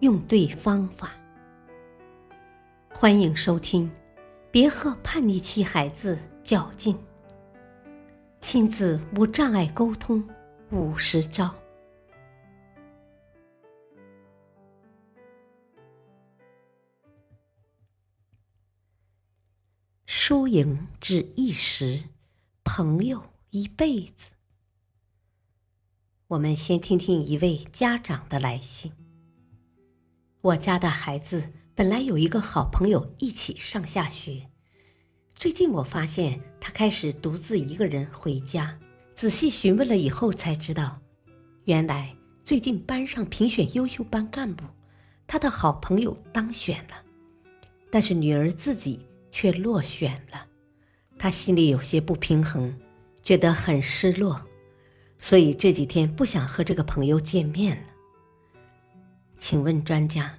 [0.00, 1.10] 用对方法。
[2.90, 3.88] 欢迎收听
[4.50, 6.94] 《别和叛逆期孩子较劲》，
[8.40, 10.26] 亲子无障碍沟通
[10.70, 11.52] 五十招。
[20.06, 22.04] 输赢只一时，
[22.62, 24.32] 朋友一辈子。
[26.28, 28.92] 我们先听听一位家长的来信。
[30.40, 34.48] 我家的孩子本来有一个好朋友一起上下学，
[35.34, 38.78] 最近我发现他开始独自一个人回家。
[39.16, 41.00] 仔细询问了以后才知道，
[41.64, 42.14] 原来
[42.44, 44.64] 最近班上评选优秀班干部，
[45.26, 47.02] 他的好朋友当选了，
[47.90, 49.00] 但是女儿自己
[49.32, 50.46] 却落选了，
[51.18, 52.78] 他心里有些不平衡，
[53.24, 54.40] 觉得很失落。
[55.16, 57.82] 所以这几天不想和这个朋友见面了。
[59.38, 60.38] 请问专家，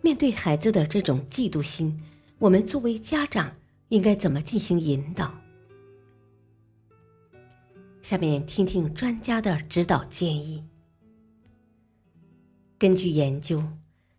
[0.00, 2.00] 面对孩子的这种嫉妒心，
[2.38, 3.52] 我们作为家长
[3.88, 5.34] 应该怎么进行引导？
[8.00, 10.64] 下面听听专家的指导建议。
[12.78, 13.62] 根据研究，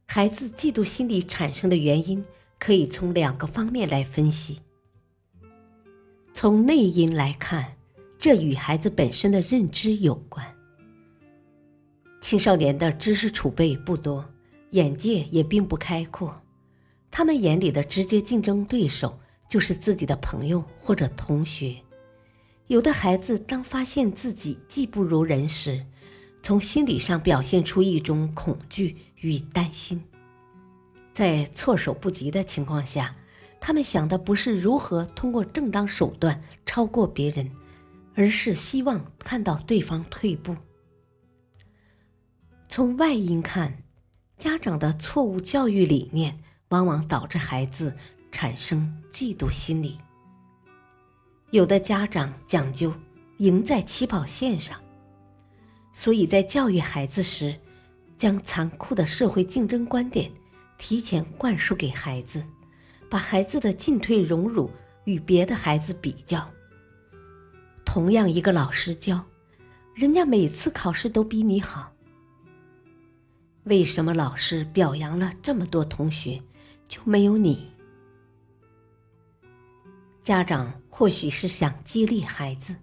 [0.08, 2.24] 孩子嫉妒心理产生的原因
[2.60, 4.60] 可以从两个方面来分析。
[6.34, 7.78] 从内因来看。
[8.24, 10.46] 这与孩子本身的认知有关。
[12.22, 14.24] 青少年的知识储备不多，
[14.70, 16.34] 眼界也并不开阔，
[17.10, 21.76] 他们眼里的直接竞争对手就是自己的朋友或者同学。
[22.68, 25.84] 有的孩子当发现自己技不如人时，
[26.44, 30.02] 从心理上表现出一种恐惧与担心，
[31.12, 33.12] 在措手不及的情况下，
[33.60, 37.52] 他们想的不是如何通过正当手段超过别人。
[38.14, 40.54] 而是希望看到对方退步。
[42.72, 43.84] 从外因看，
[44.38, 46.40] 家长的错误教育理念
[46.70, 47.94] 往往导致孩子
[48.32, 49.98] 产生嫉妒心理。
[51.50, 52.94] 有的家长讲究
[53.40, 54.80] 赢在起跑线上，
[55.92, 57.54] 所以在教育孩子时，
[58.18, 60.32] 将残酷的社会竞争观点
[60.78, 62.42] 提前灌输给孩子，
[63.10, 64.72] 把孩子的进退荣辱
[65.04, 66.50] 与别的孩子比较。
[67.84, 69.22] 同样一个老师教，
[69.94, 71.91] 人家每次考试都比你好。
[73.66, 76.42] 为什么老师表扬了这么多同学，
[76.88, 77.72] 就没有你？
[80.24, 82.76] 家长或许是想激励孩子，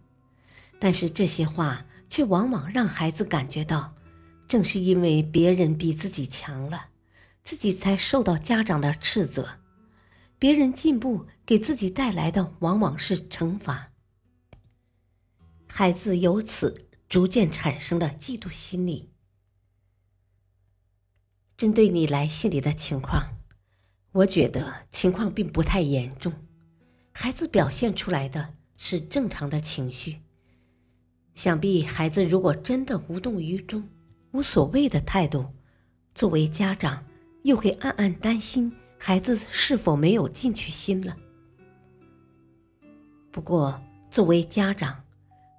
[0.78, 3.94] 但是这些话却往往让孩子感觉到，
[4.46, 6.90] 正是因为别人比自己强了，
[7.42, 9.58] 自己才受到家长的斥责。
[10.38, 13.90] 别人进步给自己带来的往往是惩罚。
[15.66, 19.10] 孩子由此逐渐产生了嫉妒心理。
[21.58, 23.36] 针对你来信里的情况，
[24.12, 26.32] 我觉得情况并不太严重，
[27.10, 30.20] 孩子表现出来的是正常的情绪。
[31.34, 33.82] 想必孩子如果真的无动于衷、
[34.30, 35.46] 无所谓的态度，
[36.14, 37.04] 作为家长
[37.42, 41.16] 又会暗暗担心孩子是否没有进取心了。
[43.32, 43.82] 不过，
[44.12, 45.02] 作为家长，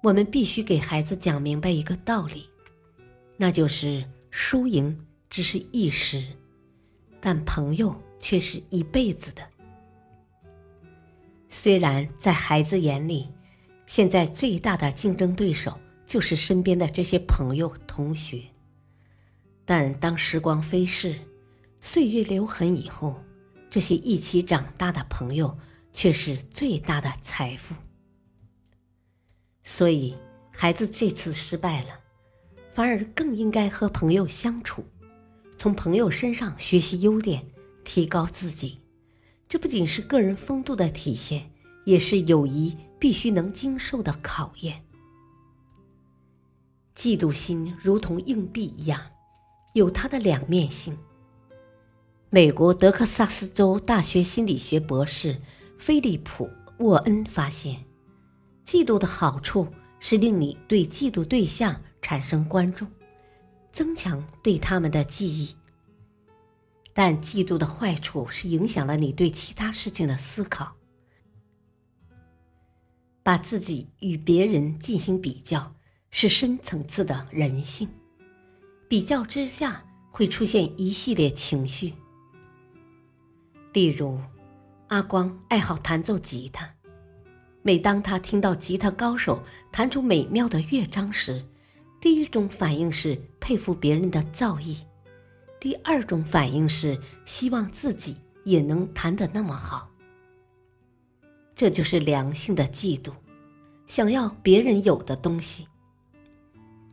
[0.02, 2.48] 我们必须给孩子讲明白一个道理，
[3.36, 4.98] 那就是输赢
[5.30, 6.22] 只是一时，
[7.20, 9.48] 但朋友却是一辈子的。
[11.48, 13.28] 虽然在孩子眼里，
[13.86, 18.42] 现在最大的竞争对手就是身边的这些朋友同学，
[19.64, 21.14] 但当时光飞逝，
[21.78, 23.22] 岁月留痕以后，
[23.70, 25.56] 这些一起长大的朋友
[25.92, 27.74] 却是最大的财富。
[29.62, 30.16] 所以，
[30.50, 32.00] 孩子这次失败了，
[32.72, 34.84] 反而更应该和朋友相处，
[35.60, 37.44] 从朋友身上学习优点，
[37.84, 38.78] 提高自己。
[39.46, 41.50] 这不仅是个人风度的体现，
[41.84, 44.82] 也是友谊必须能经受的考验。
[46.96, 49.02] 嫉妒心如同硬币一样，
[49.74, 50.96] 有它的两面性。
[52.30, 55.36] 美国德克萨斯州大学心理学博士
[55.76, 56.46] 菲利普·
[56.78, 57.84] 沃恩发现。
[58.64, 59.68] 嫉妒的好处
[59.98, 62.86] 是令你对嫉妒对象产生关注，
[63.72, 65.54] 增强对他们的记忆，
[66.92, 70.76] 但嫉妒的坏处是影响了你对其他事情的思考，
[73.22, 75.74] 把自己与别人进行比较，
[76.10, 77.88] 是深层次的人性。
[78.88, 81.94] 比较之下会出现一系列情绪，
[83.72, 84.18] 例如，
[84.88, 86.74] 阿光爱好弹奏吉他，
[87.62, 91.44] 每当他听到吉他高手弹出美妙的乐章时，
[92.00, 94.78] 第一种反应是佩服别人的造诣。
[95.60, 99.90] 第二种反应是希望自己也能弹得那么好，
[101.54, 103.12] 这就是良性的嫉妒，
[103.86, 105.68] 想要别人有的东西。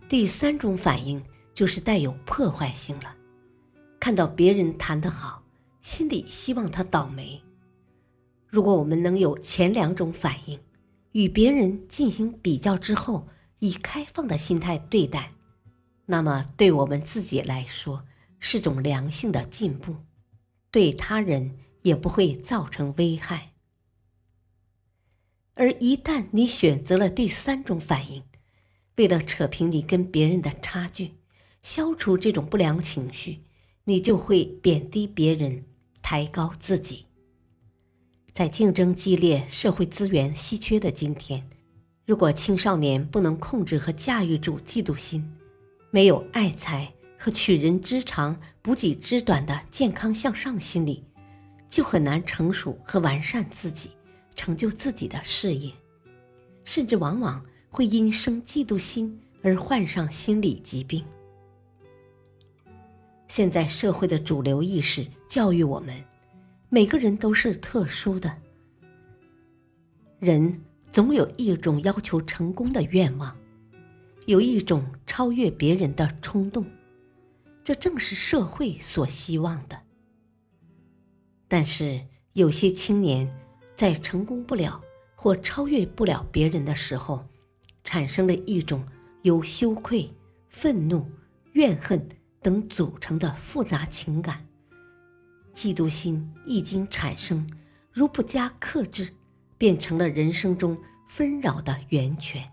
[0.09, 1.24] 第三种反应
[1.54, 3.15] 就是带有破坏性了，
[4.01, 5.42] 看到别人弹得好，
[5.80, 7.42] 心里希望他倒霉。
[8.50, 10.59] 如果我们能有前两种反应，
[11.13, 13.27] 与别人进行比较之后，
[13.59, 15.31] 以开放的心态对待，
[16.06, 18.06] 那么对我们自己来说，
[18.39, 19.98] 是种良性的进步，
[20.71, 23.54] 对他人也不会造成危害。
[25.56, 28.24] 而一旦你选择了第三种反应，
[28.98, 31.15] 为了扯平你跟别人的差距，
[31.63, 33.42] 消除这种不良情绪，
[33.86, 35.65] 你就会贬低别人，
[36.01, 37.06] 抬高自己。
[38.31, 41.50] 在竞争激烈、社会资源稀缺的今天，
[42.07, 45.30] 如果青少年不能控制和驾驭住嫉妒心，
[45.92, 46.92] 没有爱财。
[47.19, 51.04] 和取人之长、补己之短的健康向上心理，
[51.68, 53.89] 就很难成熟和完善自己，
[54.36, 55.74] 成就自己的事业，
[56.63, 61.04] 甚至往往会因生嫉妒心而患上心理疾病。
[63.27, 65.95] 现在社会的主流意识教育我们，
[66.69, 68.38] 每个人都是特殊的，
[70.19, 73.35] 人总有一种要求成功的愿望，
[74.25, 76.65] 有一种超越别人的冲动。
[77.63, 79.77] 这正是社会所希望的。
[81.47, 82.01] 但是，
[82.33, 83.29] 有些青年
[83.75, 84.81] 在成功不了
[85.15, 87.27] 或超越不了别人的时候，
[87.83, 88.85] 产生了一种
[89.23, 90.13] 由羞愧、
[90.49, 91.09] 愤怒、
[91.53, 92.07] 怨恨
[92.41, 94.45] 等组成的复杂情感。
[95.53, 97.49] 嫉妒心一经产生，
[97.91, 99.13] 如不加克制，
[99.57, 100.77] 变成了人生中
[101.07, 102.44] 纷扰的源泉。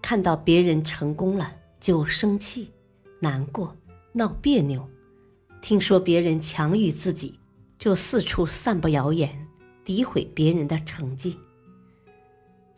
[0.00, 2.72] 看到别人成功了，就生气。
[3.18, 3.74] 难过、
[4.12, 4.88] 闹别扭，
[5.62, 7.40] 听说别人强于自己，
[7.78, 9.48] 就四处散布谣言，
[9.84, 11.38] 诋毁别人的成绩。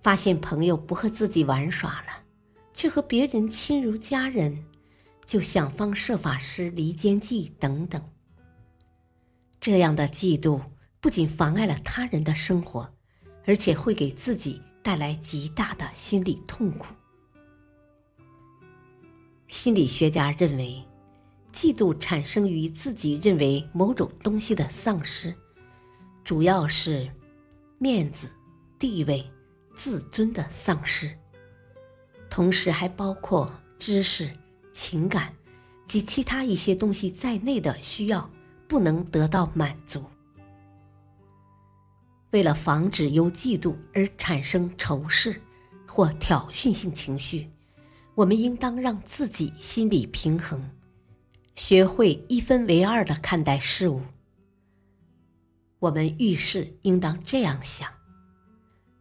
[0.00, 2.24] 发现朋友不和自己玩耍了，
[2.72, 4.64] 却和别人亲如家人，
[5.26, 8.00] 就想方设法施离间计等等。
[9.60, 10.62] 这样的嫉妒
[11.00, 12.92] 不仅妨碍了他人的生活，
[13.46, 16.86] 而且会给自己带来极大的心理痛苦。
[19.46, 20.82] 心理学家认为，
[21.52, 25.34] 嫉妒产生于自己认为某种东西的丧失，
[26.24, 27.10] 主要是
[27.78, 28.28] 面子、
[28.78, 29.24] 地位、
[29.74, 31.16] 自尊的丧失，
[32.28, 34.30] 同时还包括知识、
[34.72, 35.32] 情感
[35.86, 38.30] 及其他一些东西在内的需要
[38.66, 40.04] 不能得到满足。
[42.30, 45.40] 为了防止由嫉妒而产生仇视
[45.86, 47.50] 或挑衅性情绪。
[48.14, 50.70] 我们应当让自己心理平衡，
[51.54, 54.02] 学会一分为二的看待事物。
[55.78, 57.88] 我们遇事应当这样想：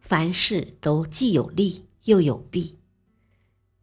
[0.00, 2.78] 凡事都既有利又有弊。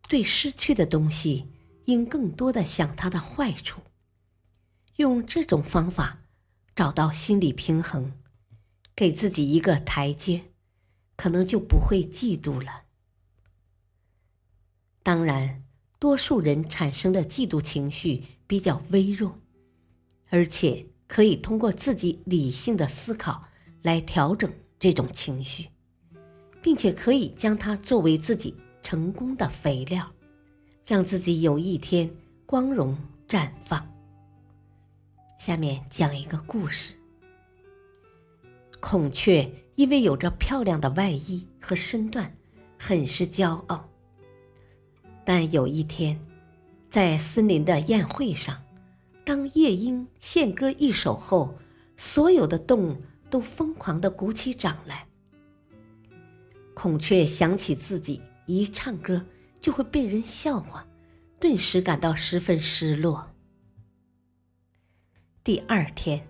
[0.08, 1.50] 对失去的东西，
[1.86, 3.82] 应更多的想它的坏处。
[4.96, 6.20] 用这种方法
[6.74, 8.14] 找到心理平衡，
[8.96, 10.46] 给自己一个台阶，
[11.18, 12.84] 可能就不会嫉妒了。
[15.04, 15.64] 当然，
[16.00, 19.40] 多数人产生的嫉妒情绪比较微弱，
[20.30, 23.50] 而且可以通过自己理性的思考
[23.82, 25.70] 来调整这种情绪，
[26.62, 30.10] 并且可以将它作为自己成功的肥料，
[30.88, 32.10] 让自己有一天
[32.46, 32.98] 光荣
[33.28, 33.86] 绽放。
[35.38, 36.94] 下面讲一个故事：
[38.88, 42.38] 孔雀因为有着漂亮的外衣和身段，
[42.78, 43.90] 很是骄傲。
[45.26, 46.24] 但有一天，
[46.88, 48.62] 在森林的宴会上，
[49.26, 51.58] 当夜莺献歌一首后，
[51.98, 55.08] 所有的动物都疯狂地鼓起掌来。
[56.76, 59.26] 孔雀想起自己一唱歌
[59.60, 60.86] 就会被人笑话，
[61.40, 63.32] 顿时感到十分失落。
[65.44, 66.28] 第二天，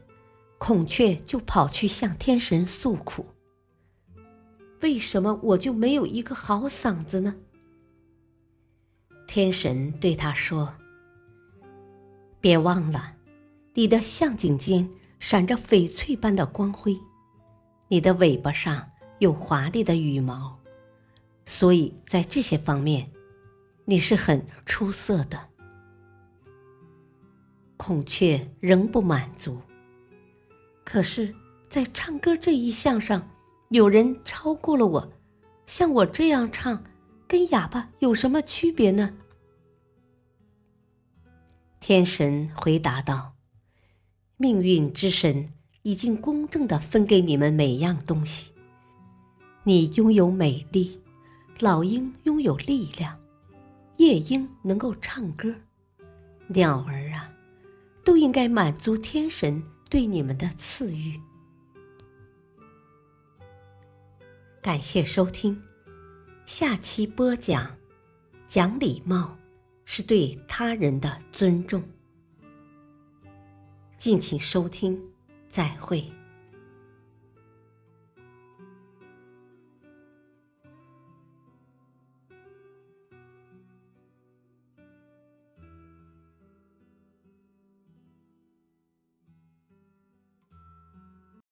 [0.68, 3.24] 孔雀就跑去向天神诉苦
[4.82, 7.36] ：“为什么我就没有一个好嗓子呢？”
[9.30, 10.74] 天神对他说
[12.42, 13.14] ：“别忘了，
[13.76, 17.00] 你的项颈间闪着翡翠般的光辉，
[17.88, 20.58] 你的尾巴上有华丽的羽毛，
[21.46, 23.12] 所以在这些方面，
[23.86, 25.40] 你是很出色的。
[27.78, 29.62] 孔雀仍不满足，
[30.86, 31.36] 可是，
[31.68, 33.28] 在唱歌这一项上，
[33.70, 35.12] 有人超过了我。
[35.66, 36.82] 像我这样唱，
[37.28, 39.18] 跟哑巴有什么区别呢？
[41.80, 43.34] 天神回答道
[44.38, 45.50] ：“命运之神
[45.82, 48.52] 已经公正的分给你们每样东西。
[49.64, 51.02] 你拥有美丽，
[51.60, 53.20] 老鹰拥有力量，
[53.98, 55.54] 夜莺能够唱歌，
[56.48, 57.32] 鸟儿啊。”
[58.06, 59.64] 都应该满足天神
[59.96, 61.18] 对你们的赐予。
[64.62, 65.64] 感谢收听，
[66.46, 67.78] 下期播讲：
[68.46, 69.38] 讲礼貌
[69.86, 71.82] 是对他人的尊重。
[73.98, 75.02] 敬请收听，
[75.50, 76.12] 再会。